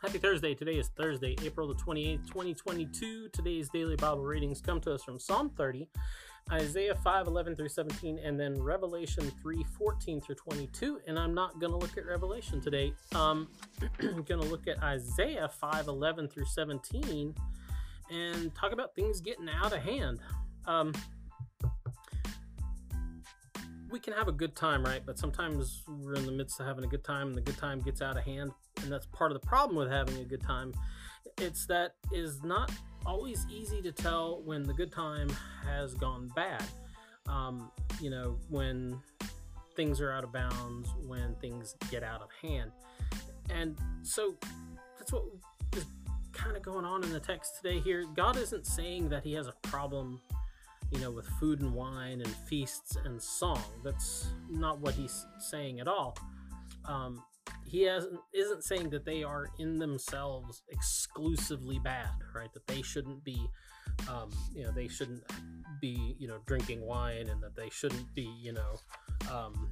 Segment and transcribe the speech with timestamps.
[0.00, 0.54] Happy Thursday.
[0.54, 3.30] Today is Thursday, April the 28th, 2022.
[3.32, 5.88] Today's daily Bible readings come to us from Psalm 30,
[6.52, 11.00] Isaiah 5, 11 through 17, and then Revelation 3, 14 through 22.
[11.08, 12.92] And I'm not going to look at Revelation today.
[13.12, 13.48] Um,
[14.00, 17.34] I'm going to look at Isaiah 5, 11 through 17
[18.08, 20.20] and talk about things getting out of hand.
[20.66, 20.92] Um,
[23.90, 25.02] we can have a good time, right?
[25.04, 27.80] But sometimes we're in the midst of having a good time and the good time
[27.80, 28.52] gets out of hand.
[28.82, 30.74] And that's part of the problem with having a good time.
[31.38, 32.70] It's that is not
[33.06, 35.30] always easy to tell when the good time
[35.64, 36.62] has gone bad.
[37.28, 37.70] Um,
[38.00, 39.00] you know, when
[39.76, 42.72] things are out of bounds, when things get out of hand.
[43.50, 44.34] And so
[44.98, 45.24] that's what
[45.76, 45.86] is
[46.32, 48.04] kind of going on in the text today here.
[48.14, 50.20] God isn't saying that he has a problem
[50.90, 53.62] you know, with food and wine and feasts and song.
[53.84, 56.16] That's not what he's saying at all.
[56.84, 57.22] Um,
[57.66, 62.52] he hasn't isn't saying that they are in themselves exclusively bad, right?
[62.54, 63.48] That they shouldn't be,
[64.08, 65.22] um, you know, they shouldn't
[65.80, 68.76] be, you know, drinking wine, and that they shouldn't be, you know,
[69.30, 69.70] um,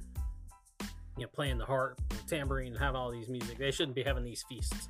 [1.17, 3.57] you know, playing the harp, and tambourine, and having all these music.
[3.57, 4.89] They shouldn't be having these feasts.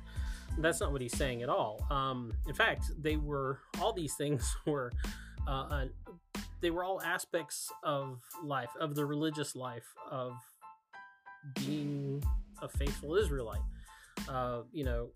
[0.58, 1.86] That's not what he's saying at all.
[1.90, 4.92] Um, in fact, they were all these things were
[5.46, 5.86] uh,
[6.60, 10.32] they were all aspects of life, of the religious life, of
[11.54, 12.22] being
[12.62, 13.60] a faithful Israelite.
[14.28, 15.10] Uh, you know,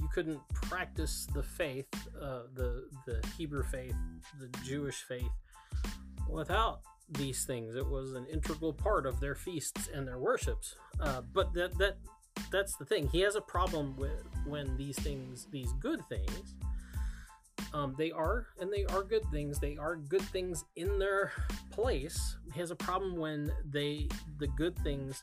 [0.00, 1.86] you couldn't practice the faith,
[2.20, 3.94] uh, the the Hebrew faith,
[4.40, 5.30] the Jewish faith,
[6.28, 7.74] without these things.
[7.74, 10.76] It was an integral part of their feasts and their worships.
[11.00, 11.96] Uh, but that that
[12.50, 13.08] that's the thing.
[13.08, 16.54] He has a problem with when these things, these good things,
[17.74, 19.58] um, they are, and they are good things.
[19.58, 21.32] They are good things in their
[21.70, 22.36] place.
[22.52, 25.22] He has a problem when they, the good things,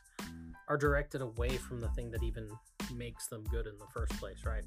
[0.68, 2.48] are directed away from the thing that even
[2.94, 4.64] makes them good in the first place, right?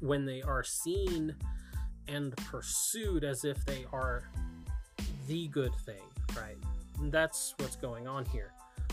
[0.00, 1.34] When they are seen
[2.08, 4.28] and pursued as if they are
[5.26, 6.02] the good thing,
[6.36, 6.56] right?
[6.98, 8.52] And that's what's going on here.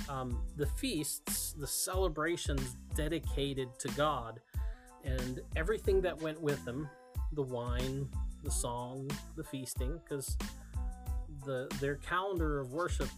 [0.10, 4.40] Um, the feasts, the celebrations dedicated to God,
[5.04, 6.90] and everything that went with them
[7.36, 8.08] the wine,
[8.44, 10.38] the song, the feasting, because
[11.46, 13.10] the their calendar of worship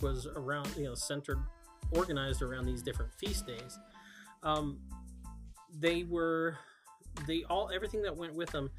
[0.00, 1.38] was around, you know, centered,
[1.90, 3.78] organized around these different feast days.
[4.42, 4.78] Um,
[5.78, 6.58] they were,
[7.26, 8.70] they all everything that went with them.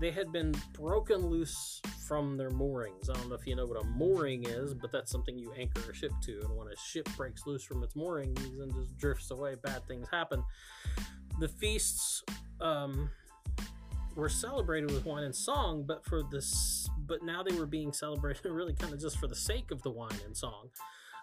[0.00, 3.10] They had been broken loose from their moorings.
[3.10, 5.90] I don't know if you know what a mooring is, but that's something you anchor
[5.90, 6.40] a ship to.
[6.40, 10.08] And when a ship breaks loose from its moorings and just drifts away, bad things
[10.10, 10.42] happen.
[11.40, 12.22] The feasts
[12.60, 13.10] um,
[14.14, 18.44] were celebrated with wine and song, but for this, but now they were being celebrated
[18.50, 20.68] really kind of just for the sake of the wine and song.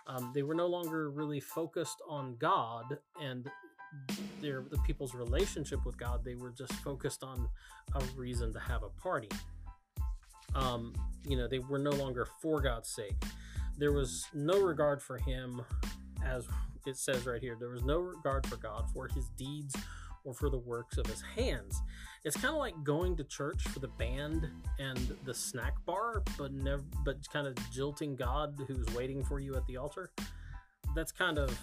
[0.08, 3.50] Um, they were no longer really focused on God and
[4.42, 6.24] their the people's relationship with God.
[6.24, 7.48] They were just focused on
[7.96, 9.30] a reason to have a party.
[10.56, 10.94] Um,
[11.28, 13.24] you know, they were no longer for God's sake.
[13.78, 15.62] There was no regard for Him,
[16.26, 16.48] as
[16.88, 17.56] it says right here.
[17.60, 19.76] There was no regard for God for His deeds
[20.24, 21.82] or for the works of his hands.
[22.26, 24.48] It's kind of like going to church for the band
[24.78, 29.56] and the snack bar, but never, but kind of jilting God who's waiting for you
[29.56, 30.12] at the altar.
[30.96, 31.58] That's kind of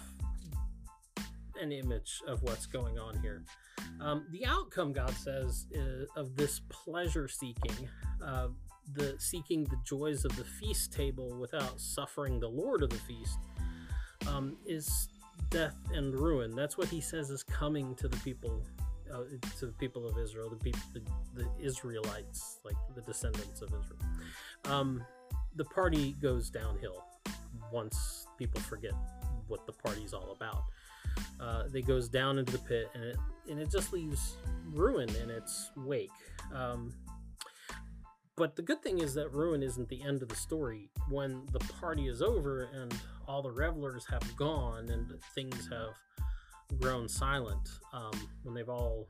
[1.61, 3.43] an image of what's going on here.
[3.99, 5.67] Um, the outcome, God says,
[6.15, 7.89] of this pleasure seeking,
[8.23, 8.47] uh,
[8.93, 13.39] the seeking the joys of the feast table without suffering the Lord of the feast,
[14.27, 15.09] um, is
[15.49, 16.55] death and ruin.
[16.55, 18.63] That's what he says is coming to the people,
[19.13, 19.23] uh,
[19.59, 21.01] to the people of Israel, the people, the,
[21.33, 23.99] the, Israelites, like the descendants of Israel.
[24.65, 25.03] Um,
[25.55, 27.03] the party goes downhill
[27.71, 28.93] once people forget
[29.47, 30.63] what the party's all about.
[31.39, 33.17] Uh, it goes down into the pit, and it
[33.49, 34.35] and it just leaves
[34.73, 36.11] ruin in its wake.
[36.53, 36.93] Um,
[38.35, 40.91] but the good thing is that ruin isn't the end of the story.
[41.09, 42.93] When the party is over and
[43.27, 45.95] all the revelers have gone and things have
[46.79, 48.11] grown silent, um,
[48.43, 49.07] when they've all,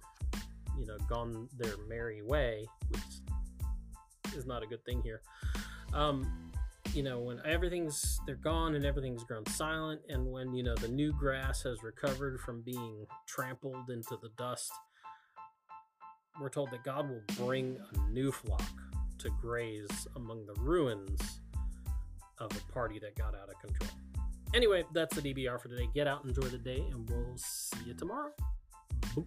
[0.78, 5.22] you know, gone their merry way, which is not a good thing here.
[5.94, 6.52] Um,
[6.94, 10.88] you know, when everything's they're gone and everything's grown silent, and when you know the
[10.88, 14.72] new grass has recovered from being trampled into the dust,
[16.40, 18.72] we're told that God will bring a new flock
[19.20, 21.40] to graze among the ruins
[22.40, 23.90] of a party that got out of control.
[24.54, 25.90] Anyway, that's the DBR for today.
[25.94, 28.32] Get out, enjoy the day, and we'll see you tomorrow.
[29.02, 29.26] Boop.